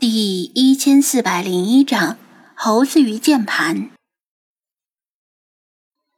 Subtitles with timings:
[0.00, 2.16] 第一千四百零一章
[2.56, 3.90] 猴子与键盘。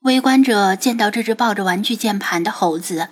[0.02, 3.08] 围观者见到这只抱着玩具键盘的猴子，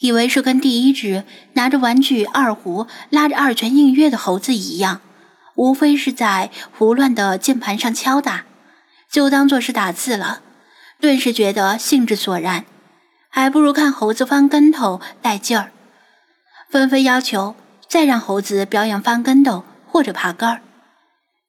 [0.00, 5.00] 以为是跟第一只拿着玩具二胡、拉着二泉映月的猴子一样，
[5.54, 8.44] 无非是在胡乱的键盘上敲打，
[9.08, 10.42] 就当做是打字了，
[11.00, 12.64] 顿时觉得兴致索然，
[13.28, 15.70] 还不如看猴子翻跟头带劲儿，
[16.68, 17.54] 纷纷要求
[17.88, 19.62] 再让猴子表演翻跟斗。
[19.92, 20.62] 或者爬杆儿，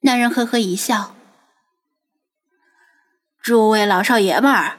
[0.00, 1.16] 男人呵呵一笑
[3.40, 4.76] ：“诸位老少爷们儿，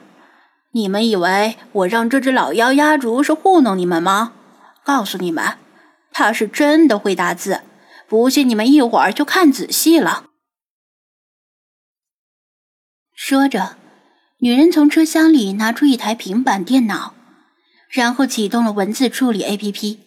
[0.70, 4.34] 你们以为我让这只老妖压竹是糊弄你们吗？
[4.84, 5.58] 告诉你们，
[6.12, 7.62] 他是真的会打字，
[8.06, 10.26] 不信你们一会儿就看仔细了。”
[13.12, 13.76] 说着，
[14.38, 17.14] 女人从车厢里拿出一台平板电脑，
[17.88, 19.98] 然后启动了文字处理 APP。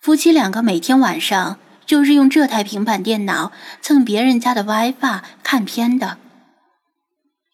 [0.00, 1.60] 夫妻两个每天晚上。
[1.86, 6.18] 就是用这台平板电脑蹭别人家的 WiFi 看片的。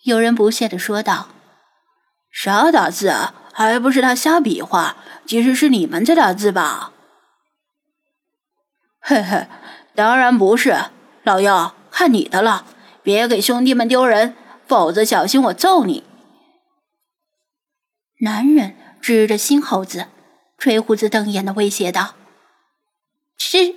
[0.05, 1.29] 有人不屑地说道
[2.33, 3.35] ：“啥打字啊？
[3.53, 4.97] 还不是他瞎比划？
[5.27, 6.93] 其实是你们在打字吧
[9.01, 9.47] ？”“嘿嘿，
[9.95, 10.77] 当然不是。
[11.23, 12.65] 老幺，看你的了，
[13.03, 14.35] 别给兄弟们丢人，
[14.67, 16.05] 否则小心我揍你。”
[18.23, 20.07] 男人指着新猴子，
[20.57, 22.15] 吹胡子瞪眼的威胁道
[23.37, 23.77] ：“吃。”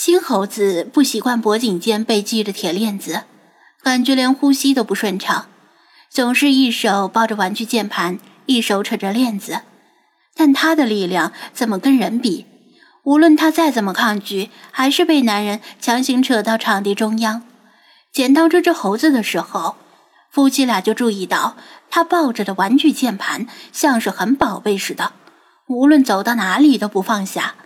[0.00, 3.24] 新猴子不习惯脖颈间被系着铁链子，
[3.82, 5.46] 感觉连呼吸都不顺畅，
[6.08, 9.62] 总是一手抱着玩具键盘，一手扯着链子。
[10.36, 12.46] 但他的力量怎么跟人比？
[13.02, 17.42] 无论他再怎么抗拒，还是被男人强行扯到场地中央。
[18.12, 19.74] 捡到这只猴子的时候，
[20.30, 21.56] 夫妻俩就注意到
[21.90, 25.14] 他抱着的玩具键盘像是很宝贝似的，
[25.66, 27.56] 无论走到哪里都不放下，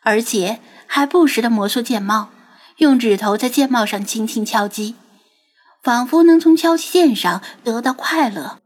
[0.00, 0.60] 而且。
[0.86, 2.30] 还不时的摩挲键帽，
[2.78, 4.94] 用指头在键帽上轻轻敲击，
[5.82, 8.58] 仿佛能从敲击键上得到快乐。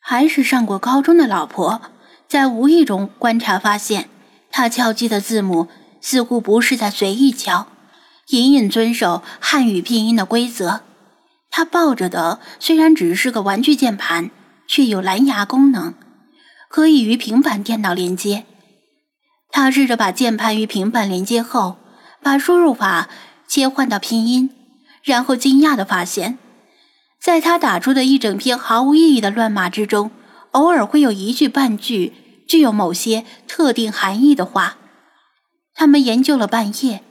[0.00, 1.82] 还是上过高中的老婆，
[2.26, 4.08] 在无意中观察发现，
[4.50, 5.68] 他敲击的字母
[6.00, 7.66] 似乎不是在随意敲，
[8.28, 10.80] 隐隐遵守汉语拼音的规则。
[11.50, 14.30] 他抱着的虽然只是个玩具键盘，
[14.66, 15.94] 却有蓝牙功能，
[16.68, 18.44] 可以与平板电脑连接。
[19.50, 21.78] 他试着把键盘与平板连接后，
[22.22, 23.08] 把输入法
[23.46, 24.50] 切换到拼音，
[25.02, 26.38] 然后惊讶地发现，
[27.20, 30.10] 在他打出的一整篇毫无意义的乱码之中，
[30.52, 32.12] 偶尔会有一句半句
[32.46, 34.76] 具有某些特定含义的话。
[35.74, 37.02] 他们研究了半夜，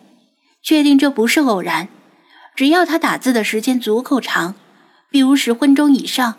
[0.61, 1.89] 确定这不是偶然。
[2.55, 4.55] 只要他打字的时间足够长，
[5.09, 6.35] 比如十分钟以上，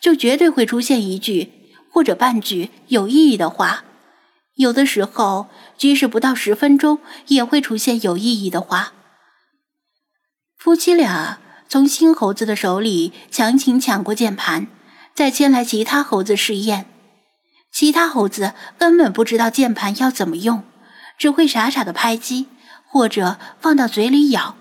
[0.00, 1.52] 就绝对会出现一句
[1.90, 3.84] 或者半句有意义的话。
[4.58, 5.46] 有的时候，
[5.76, 6.98] 即使不到十分钟，
[7.28, 8.92] 也会出现有意义的话。
[10.56, 11.38] 夫妻俩
[11.68, 14.66] 从新猴子的手里强行抢过键盘，
[15.14, 16.86] 再牵来其他猴子试验。
[17.70, 20.64] 其他猴子根本不知道键盘要怎么用，
[21.16, 22.48] 只会傻傻的拍击，
[22.84, 24.56] 或者放到嘴里咬。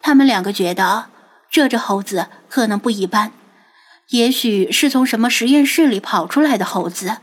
[0.00, 1.06] 他们两个觉得
[1.50, 3.32] 这只猴子可能不一般，
[4.10, 7.16] 也许是从什么实验室里跑出来的猴子。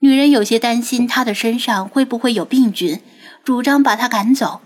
[0.00, 3.00] 女人有些担心他的身上会不会有病菌，
[3.44, 4.60] 主张把他赶走。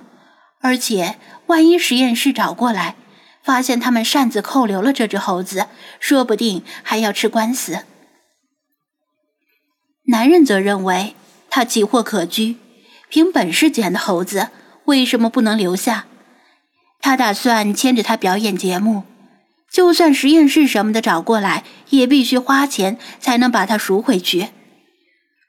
[0.61, 1.17] 而且，
[1.47, 2.97] 万一实验室找过来，
[3.43, 5.67] 发现他们擅自扣留了这只猴子，
[5.99, 7.81] 说不定还要吃官司。
[10.07, 11.15] 男人则认为
[11.49, 12.57] 他奇货可居，
[13.09, 14.51] 凭本事捡的猴子，
[14.85, 16.07] 为什么不能留下？
[17.01, 19.05] 他打算牵着他表演节目，
[19.71, 24.51] 就算实验室什么的找过来，也必须花钱才能把他赎回去。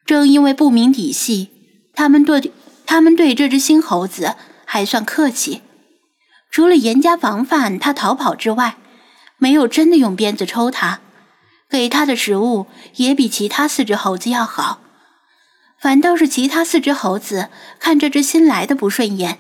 [0.06, 1.50] 正因为不明底细，
[1.94, 2.52] 他们对
[2.86, 5.62] 他们对这只新猴子还算客气，
[6.52, 8.78] 除了严加防范它逃跑之外，
[9.38, 11.00] 没有真的用鞭子抽它，
[11.70, 14.80] 给它的食物也比其他四只猴子要好。
[15.80, 17.50] 反倒是其他四只猴子
[17.80, 19.40] 看这只新来的不顺眼，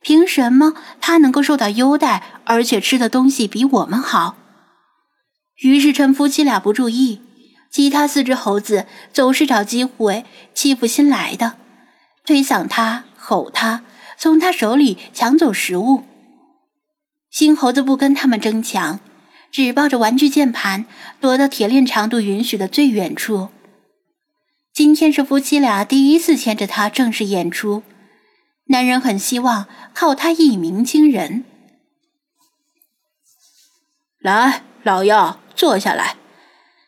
[0.00, 4.36] 凭什么它能够受到优待，而且吃的东西比我们好？
[5.62, 7.20] 于是趁夫妻俩不注意。
[7.74, 10.24] 其他四只猴子总是找机会
[10.54, 11.56] 欺负新来的，
[12.24, 13.82] 推搡他，吼他，
[14.16, 16.04] 从他手里抢走食物。
[17.32, 19.00] 新猴子不跟他们争抢，
[19.50, 20.84] 只抱着玩具键盘
[21.20, 23.48] 躲到铁链长度允许的最远处。
[24.72, 27.82] 今天是夫妻俩第一次牵着他正式演出，
[28.66, 31.44] 男人很希望靠他一鸣惊人。
[34.20, 36.14] 来，老幺，坐下来。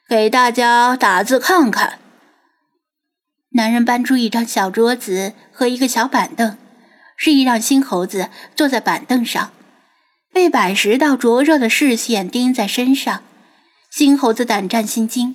[0.09, 1.99] 给大家打字看看。
[3.51, 6.57] 男人搬出一张小桌子和一个小板凳，
[7.17, 9.51] 示意让新猴子坐在板凳上。
[10.33, 13.23] 被百十道灼热的视线盯在身上，
[13.91, 15.35] 新猴子胆战心惊，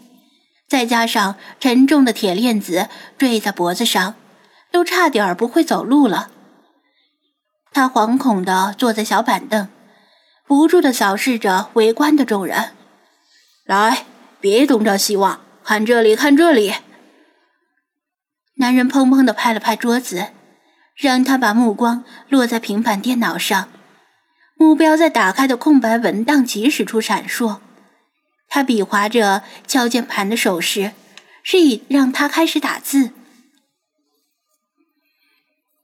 [0.70, 2.88] 再加上沉重的铁链子
[3.18, 4.16] 坠在脖子上，
[4.72, 6.30] 都差点不会走路了。
[7.74, 9.68] 他惶恐地坐在小板凳，
[10.46, 12.72] 不住地扫视着围观的众人。
[13.66, 14.06] 来，
[14.42, 16.74] 别东张西望，看这里，看这里！
[18.56, 20.30] 男人砰砰的拍了拍桌子，
[20.96, 23.70] 让他把目光落在平板电脑上。
[24.56, 27.60] 目标在打开的空白文档起始处闪烁。
[28.48, 30.92] 他比划着敲键盘的手势，
[31.44, 33.12] 示意让他开始打字。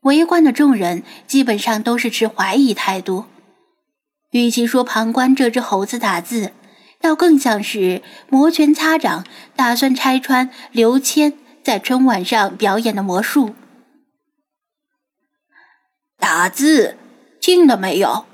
[0.01, 3.25] 围观的众人基本上都是持怀疑态度，
[4.31, 6.53] 与其说旁观这只猴子打字，
[6.99, 11.33] 倒更像是摩拳擦掌，打算拆穿刘谦
[11.63, 13.55] 在春晚上表演的魔术。
[16.17, 16.97] 打字，
[17.39, 18.25] 听了没有？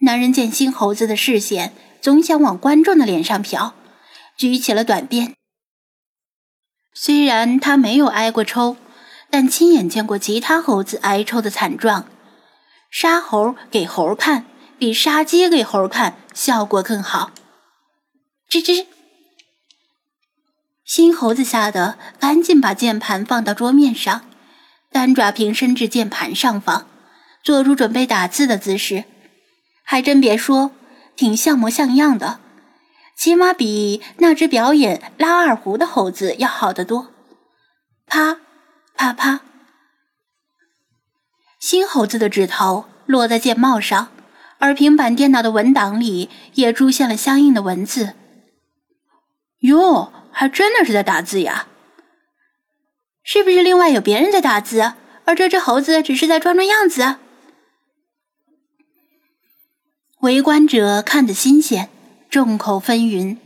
[0.00, 3.72] 男人见新猴子的视线总想往观众的脸上瞟，
[4.36, 5.34] 举起了短鞭。
[6.92, 8.76] 虽然他没有挨过抽。
[9.30, 12.06] 但亲眼见过其他猴子挨抽的惨状，
[12.88, 14.44] 杀猴给猴看
[14.84, 17.30] 比杀鸡给猴看效果更好。
[18.50, 18.84] 吱吱，
[20.84, 24.26] 新猴子吓得赶紧把键盘放到桌面上，
[24.92, 26.86] 单爪平伸至键盘上方，
[27.42, 29.04] 做出准备打字的姿势。
[29.84, 30.72] 还真别说，
[31.16, 32.40] 挺像模像样的，
[33.16, 37.10] 起码比那只表演拉二胡的猴子要好得多。
[38.06, 38.36] 啪。
[38.94, 39.40] 啪啪，
[41.58, 44.10] 新猴子的指头落在键帽上，
[44.64, 48.14] 而平板电脑的文档里也出现了相应的文字。
[49.58, 51.66] 哟，还真的是在打字呀！
[53.22, 54.94] 是不是另外有别人在打字，
[55.26, 57.16] 而这只猴子只是在装装样子？
[60.20, 61.90] 围观者看得新鲜，
[62.30, 63.36] 众口纷纭。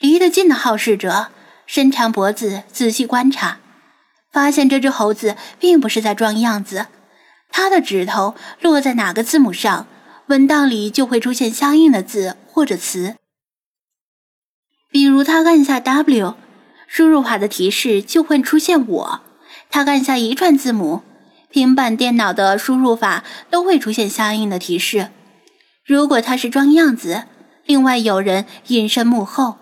[0.00, 1.28] 离得近的好事者
[1.66, 3.60] 伸长脖子仔细观察。
[4.32, 6.88] 发现这只猴子并不是在装样子，
[7.48, 9.86] 它的指头落在哪个字母上，
[10.32, 13.16] 文档里就会出现相应的字或者词。
[14.90, 16.36] 比如，他按下 W，
[16.86, 19.20] 输入法的提示就会出现“我”；
[19.68, 21.02] 他按下一串字母，
[21.50, 25.10] 平板电脑的输入法都会出现相应的提示。
[25.84, 27.24] 如果他是装样子，
[27.66, 29.58] 另外有人隐身幕后，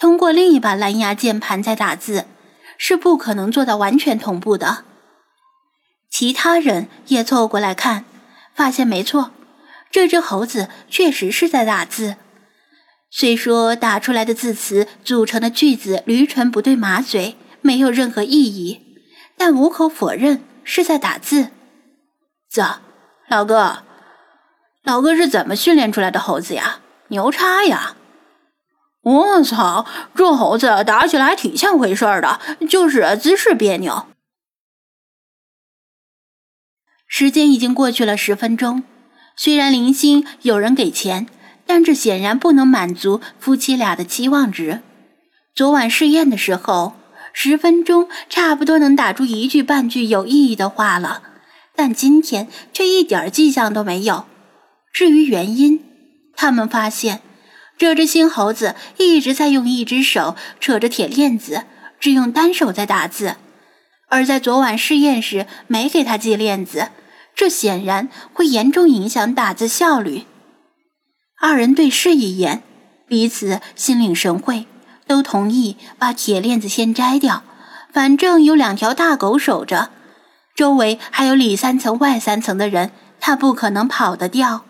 [0.00, 2.24] 通过另一把蓝牙键盘在打字。
[2.80, 4.84] 是不可能做到完全同步的。
[6.08, 8.04] 其他人也凑过来看，
[8.54, 9.32] 发现没错，
[9.90, 12.16] 这只猴子确实是在打字。
[13.10, 18.98] 虽说打出来的字词组成的句子驴唇不对马嘴，没有任何意义，
[19.36, 21.48] 但无可否认是在打字。
[22.50, 22.82] 咋，
[23.28, 23.84] 老哥，
[24.82, 26.80] 老哥是怎么训练出来的猴子呀？
[27.08, 27.96] 牛叉呀！
[29.00, 32.38] 我操，这猴子打起来挺像回事儿的，
[32.68, 34.08] 就是姿势别扭。
[37.06, 38.82] 时间已经过去了十分钟，
[39.40, 41.28] 虽然零星有人给钱，
[41.64, 44.80] 但这显然不能满足夫妻俩的期望值。
[45.54, 46.94] 昨晚试验的时候，
[47.32, 51.22] 十分钟差不多能打出一句半句有意义的话了，
[51.76, 54.24] 但今天却一点迹象都没有。
[54.92, 55.84] 至于原因，
[56.34, 57.20] 他们发现。
[57.78, 61.62] 这只新猴子一直在用一只手扯着铁链子，
[62.00, 63.36] 只用单手在打字，
[64.08, 66.88] 而在昨晚试验时没给他系链子，
[67.38, 70.24] 这显然会严重影响打字效率。
[71.40, 72.64] 二人对视一眼，
[73.06, 74.66] 彼此心领神会，
[75.06, 77.44] 都同意把铁链子先摘掉，
[77.92, 79.90] 反正有两条大狗守着，
[80.56, 82.90] 周围还有里三层外三层的人，
[83.20, 84.64] 他不可能跑得掉。